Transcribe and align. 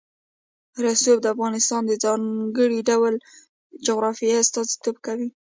رسوب 0.85 1.17
د 1.21 1.25
افغانستان 1.35 1.81
د 1.85 1.91
ځانګړي 2.03 2.79
ډول 2.89 3.13
جغرافیه 3.85 4.35
استازیتوب 4.43 4.95
کوي. 5.05 5.29